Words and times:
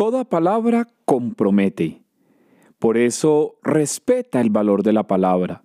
toda 0.00 0.24
palabra 0.24 0.88
compromete. 1.04 2.02
Por 2.78 2.96
eso 2.96 3.56
respeta 3.62 4.40
el 4.40 4.48
valor 4.48 4.82
de 4.82 4.94
la 4.94 5.06
palabra. 5.06 5.62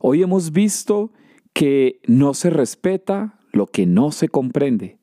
Hoy 0.00 0.24
hemos 0.24 0.50
visto 0.50 1.12
que 1.52 2.00
no 2.04 2.34
se 2.34 2.50
respeta 2.50 3.38
lo 3.52 3.66
que 3.66 3.86
no 3.86 4.10
se 4.10 4.28
comprende. 4.28 4.98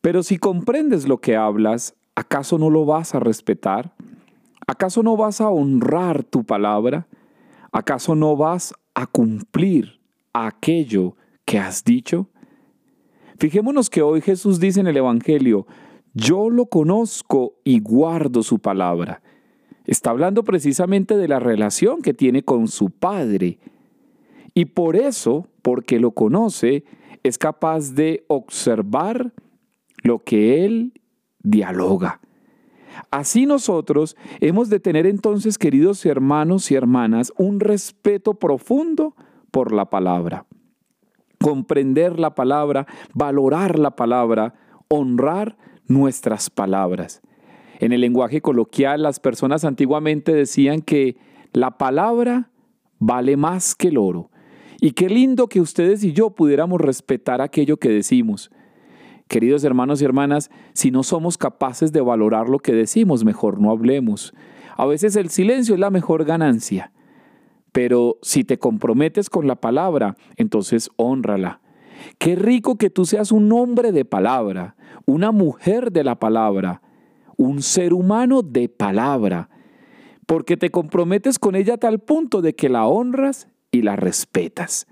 Pero 0.00 0.22
si 0.22 0.38
comprendes 0.38 1.08
lo 1.08 1.20
que 1.20 1.34
hablas, 1.34 1.96
¿acaso 2.14 2.56
no 2.56 2.70
lo 2.70 2.84
vas 2.84 3.16
a 3.16 3.18
respetar? 3.18 3.96
¿Acaso 4.64 5.02
no 5.02 5.16
vas 5.16 5.40
a 5.40 5.48
honrar 5.48 6.22
tu 6.22 6.44
palabra? 6.44 7.08
¿Acaso 7.72 8.14
no 8.14 8.36
vas 8.36 8.74
a 8.94 9.06
cumplir 9.06 9.98
aquello 10.32 11.16
que 11.44 11.58
has 11.58 11.82
dicho? 11.82 12.28
Fijémonos 13.38 13.90
que 13.90 14.02
hoy 14.02 14.20
Jesús 14.20 14.60
dice 14.60 14.78
en 14.78 14.86
el 14.86 14.98
Evangelio, 14.98 15.66
yo 16.14 16.50
lo 16.50 16.66
conozco 16.66 17.54
y 17.64 17.80
guardo 17.80 18.42
su 18.42 18.58
palabra. 18.58 19.22
Está 19.84 20.10
hablando 20.10 20.44
precisamente 20.44 21.16
de 21.16 21.28
la 21.28 21.40
relación 21.40 22.02
que 22.02 22.14
tiene 22.14 22.42
con 22.42 22.68
su 22.68 22.90
Padre. 22.90 23.58
Y 24.54 24.66
por 24.66 24.96
eso, 24.96 25.48
porque 25.62 25.98
lo 25.98 26.12
conoce, 26.12 26.84
es 27.22 27.38
capaz 27.38 27.94
de 27.94 28.24
observar 28.28 29.32
lo 30.02 30.22
que 30.22 30.64
Él 30.64 30.92
dialoga. 31.42 32.20
Así 33.10 33.46
nosotros 33.46 34.16
hemos 34.40 34.68
de 34.68 34.80
tener 34.80 35.06
entonces, 35.06 35.58
queridos 35.58 36.04
hermanos 36.04 36.70
y 36.70 36.74
hermanas, 36.74 37.32
un 37.36 37.60
respeto 37.60 38.34
profundo 38.34 39.14
por 39.50 39.72
la 39.72 39.90
palabra. 39.90 40.46
Comprender 41.40 42.20
la 42.20 42.34
palabra, 42.34 42.86
valorar 43.14 43.78
la 43.78 43.96
palabra, 43.96 44.54
honrar 44.88 45.56
nuestras 45.92 46.50
palabras. 46.50 47.22
En 47.80 47.92
el 47.92 48.00
lenguaje 48.00 48.40
coloquial, 48.40 49.02
las 49.02 49.20
personas 49.20 49.64
antiguamente 49.64 50.32
decían 50.32 50.82
que 50.82 51.16
la 51.52 51.78
palabra 51.78 52.50
vale 52.98 53.36
más 53.36 53.74
que 53.74 53.88
el 53.88 53.98
oro. 53.98 54.30
Y 54.80 54.92
qué 54.92 55.08
lindo 55.08 55.48
que 55.48 55.60
ustedes 55.60 56.02
y 56.04 56.12
yo 56.12 56.30
pudiéramos 56.30 56.80
respetar 56.80 57.40
aquello 57.40 57.76
que 57.76 57.88
decimos. 57.88 58.50
Queridos 59.28 59.64
hermanos 59.64 60.02
y 60.02 60.04
hermanas, 60.04 60.50
si 60.74 60.90
no 60.90 61.02
somos 61.02 61.38
capaces 61.38 61.92
de 61.92 62.00
valorar 62.00 62.48
lo 62.48 62.58
que 62.58 62.72
decimos, 62.72 63.24
mejor 63.24 63.60
no 63.60 63.70
hablemos. 63.70 64.34
A 64.76 64.86
veces 64.86 65.16
el 65.16 65.30
silencio 65.30 65.74
es 65.74 65.80
la 65.80 65.90
mejor 65.90 66.24
ganancia. 66.24 66.92
Pero 67.72 68.18
si 68.20 68.44
te 68.44 68.58
comprometes 68.58 69.30
con 69.30 69.46
la 69.46 69.56
palabra, 69.56 70.16
entonces 70.36 70.90
honrala. 70.96 71.61
Qué 72.18 72.36
rico 72.36 72.76
que 72.76 72.90
tú 72.90 73.04
seas 73.04 73.32
un 73.32 73.52
hombre 73.52 73.92
de 73.92 74.04
palabra, 74.04 74.76
una 75.06 75.32
mujer 75.32 75.92
de 75.92 76.04
la 76.04 76.18
palabra, 76.18 76.82
un 77.36 77.62
ser 77.62 77.92
humano 77.92 78.42
de 78.42 78.68
palabra, 78.68 79.48
porque 80.26 80.56
te 80.56 80.70
comprometes 80.70 81.38
con 81.38 81.56
ella 81.56 81.74
a 81.74 81.78
tal 81.78 81.98
punto 81.98 82.40
de 82.40 82.54
que 82.54 82.68
la 82.68 82.86
honras 82.86 83.48
y 83.70 83.82
la 83.82 83.96
respetas. 83.96 84.86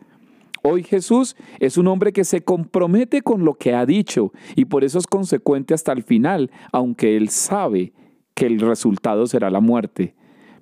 Hoy 0.62 0.82
Jesús 0.82 1.36
es 1.58 1.78
un 1.78 1.86
hombre 1.86 2.12
que 2.12 2.24
se 2.24 2.42
compromete 2.42 3.22
con 3.22 3.44
lo 3.44 3.54
que 3.54 3.74
ha 3.74 3.86
dicho 3.86 4.32
y 4.56 4.66
por 4.66 4.84
eso 4.84 4.98
es 4.98 5.06
consecuente 5.06 5.72
hasta 5.72 5.92
el 5.92 6.02
final, 6.02 6.50
aunque 6.70 7.16
él 7.16 7.30
sabe 7.30 7.94
que 8.34 8.46
el 8.46 8.60
resultado 8.60 9.26
será 9.26 9.50
la 9.50 9.60
muerte. 9.60 10.14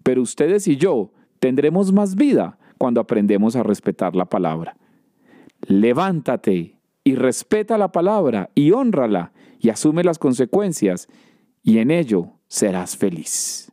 Pero 0.04 0.22
ustedes 0.22 0.68
y 0.68 0.76
yo 0.76 1.10
tendremos 1.40 1.92
más 1.92 2.14
vida 2.14 2.58
cuando 2.76 3.00
aprendemos 3.00 3.56
a 3.56 3.64
respetar 3.64 4.14
la 4.14 4.26
palabra. 4.26 4.76
Levántate 5.66 6.78
y 7.04 7.14
respeta 7.14 7.78
la 7.78 7.92
palabra 7.92 8.50
y 8.54 8.72
honrala 8.72 9.32
y 9.58 9.70
asume 9.70 10.04
las 10.04 10.18
consecuencias 10.18 11.08
y 11.62 11.78
en 11.78 11.90
ello 11.90 12.32
serás 12.46 12.96
feliz. 12.96 13.72